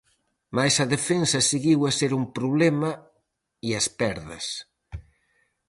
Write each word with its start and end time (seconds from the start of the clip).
Mais 0.55 0.75
a 0.83 0.89
defensa 0.95 1.39
seguiu 1.51 1.79
a 1.89 1.95
ser 1.99 2.11
un 2.19 2.23
problema 2.37 2.91
e 3.67 3.69
as 3.79 3.87
perdas. 3.99 4.45